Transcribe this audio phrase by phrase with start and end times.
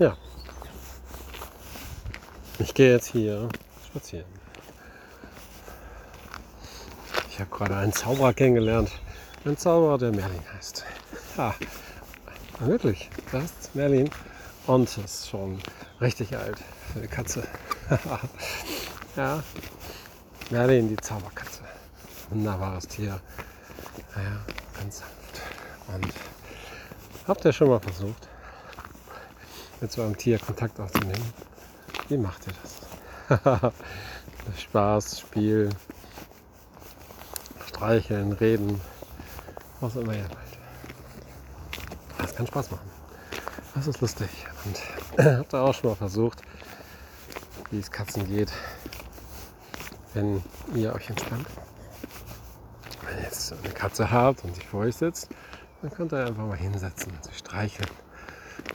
[0.00, 0.16] Ja.
[2.58, 3.50] Ich gehe jetzt hier
[3.86, 4.24] spazieren.
[7.28, 8.90] Ich habe gerade einen Zauberer kennengelernt.
[9.44, 10.86] Ein Zauberer, der Merlin heißt.
[11.36, 11.54] Ja,
[12.60, 14.08] wirklich, das ist Merlin.
[14.66, 15.58] Und ist schon
[16.00, 16.56] richtig alt
[16.90, 17.46] für eine Katze.
[19.16, 19.42] ja,
[20.48, 21.60] Merlin, die Zauberkatze.
[22.30, 23.20] Wunderbares Tier.
[24.16, 24.46] Ja,
[24.78, 25.42] ganz sanft.
[25.88, 26.14] Und
[27.28, 28.29] habt ihr schon mal versucht,
[29.80, 31.32] mit so einem Tier Kontakt aufzunehmen?
[32.08, 33.72] Wie macht ihr das?
[34.58, 35.70] Spaß, Spiel,
[37.68, 38.80] Streicheln, Reden,
[39.80, 40.58] was immer ihr wollt.
[42.18, 42.90] Das kann Spaß machen.
[43.74, 44.28] Das ist lustig.
[44.64, 46.42] Und habt ihr auch schon mal versucht,
[47.70, 48.52] wie es Katzen geht,
[50.14, 50.42] wenn
[50.74, 51.46] ihr euch entspannt?
[53.06, 55.28] Wenn ihr jetzt eine Katze habt und sie vor euch sitzt,
[55.80, 57.88] dann könnt ihr einfach mal hinsetzen und sie streicheln.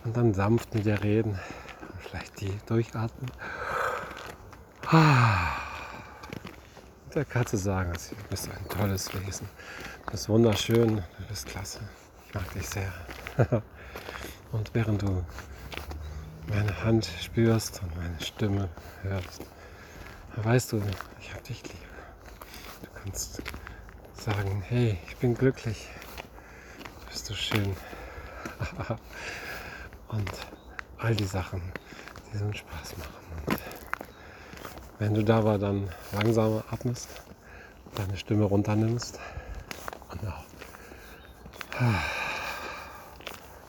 [0.06, 1.38] Und dann sanft mit ihr reden.
[2.00, 3.30] Vielleicht die durchatmen.
[4.92, 5.02] Und
[7.16, 9.50] der Katze sagen, du bist ein tolles Wesen.
[10.06, 11.80] Du bist wunderschön, du bist klasse.
[12.28, 12.94] Ich mag dich sehr.
[14.52, 15.26] Und während du
[16.48, 18.70] meine Hand spürst und meine Stimme
[19.02, 19.42] hörst,
[20.36, 20.82] weißt du,
[21.20, 21.82] ich habe dich lieb.
[22.84, 23.42] Du kannst
[24.14, 25.90] sagen, hey, ich bin glücklich.
[27.10, 27.76] Bist du schön.
[30.10, 30.32] und
[30.98, 31.62] all die Sachen,
[32.32, 33.14] die so einen Spaß machen.
[33.48, 33.60] Und
[35.00, 37.10] wenn du dabei dann langsamer atmest,
[37.96, 39.20] deine Stimme runternimmst
[40.12, 40.46] und auch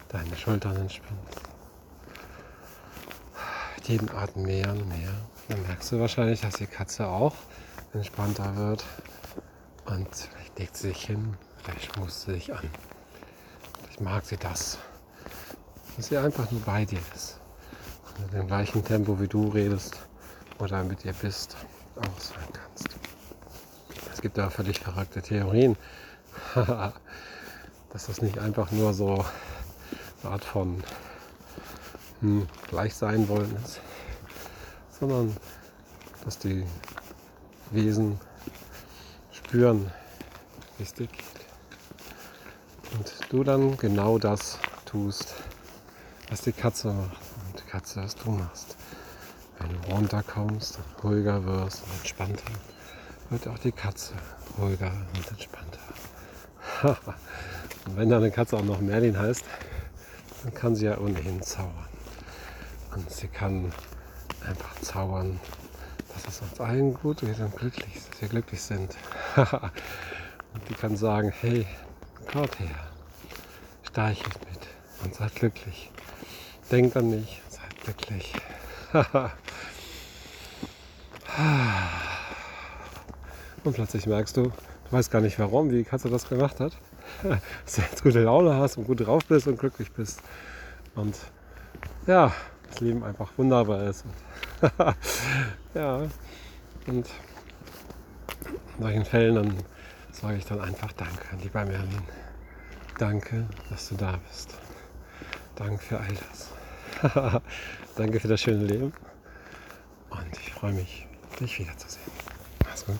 [0.09, 1.41] deine Schultern entspannst.
[3.84, 5.12] Jeden Atem mehr und mehr.
[5.48, 7.34] Dann merkst du wahrscheinlich, dass die Katze auch
[7.92, 8.84] entspannter wird.
[9.87, 12.69] Und vielleicht legt sie sich hin, vielleicht schmust sie sich an.
[13.83, 14.79] Vielleicht mag sie das.
[15.97, 17.41] Dass sie einfach nur bei dir ist.
[18.06, 19.97] Und in dem gleichen Tempo wie du redest
[20.58, 21.56] oder mit ihr bist,
[21.97, 22.89] auch sein kannst.
[24.12, 25.77] Es gibt da völlig verrückte Theorien,
[26.55, 29.24] dass das nicht einfach nur so
[30.23, 30.83] eine Art von
[32.20, 33.80] hm, gleich sein wollen ist,
[34.98, 35.36] sondern
[36.24, 36.64] dass die
[37.70, 38.18] Wesen
[39.33, 39.90] spüren,
[40.78, 41.24] wie es dir geht.
[42.92, 45.34] Und du dann genau das tust,
[46.31, 48.77] was die Katze macht und die Katze, was du machst.
[49.59, 52.53] Wenn du runterkommst und ruhiger wirst und entspannter,
[53.31, 54.14] wird auch die Katze
[54.59, 55.81] ruhiger und entspannter.
[57.87, 59.45] und wenn deine Katze auch noch Merlin heißt,
[60.42, 61.89] dann kann sie ja ohnehin zaubern.
[62.95, 63.73] Und sie kann
[64.47, 65.41] einfach zaubern,
[66.13, 68.97] dass es uns allen gut geht und glücklich, dass wir glücklich sind.
[69.37, 71.67] und die kann sagen, hey,
[72.31, 72.89] kommt her,
[73.83, 74.69] streichelt mit
[75.03, 75.91] und seid glücklich.
[76.70, 78.32] Denkt an mich, seid glücklich.
[83.64, 84.52] und plötzlich merkst du, du
[84.90, 86.72] weißt gar nicht warum, wie die Katze das gemacht hat.
[87.22, 90.20] Dass du jetzt gute Laune hast und gut drauf bist und glücklich bist.
[90.96, 91.16] Und
[92.06, 92.32] ja,
[92.68, 94.04] das Leben einfach wunderbar ist.
[95.74, 96.10] ja, und
[96.88, 97.04] in
[98.80, 99.54] solchen Fällen dann
[100.10, 102.02] sage ich dann einfach Danke, lieber Merlin.
[102.98, 104.54] Danke, dass du da bist.
[105.54, 106.55] Danke für all das.
[107.96, 108.92] Danke für das schöne Leben.
[110.11, 111.07] Und ich freue mich,
[111.40, 112.11] dich wiederzusehen.
[112.64, 112.98] Mach's gut.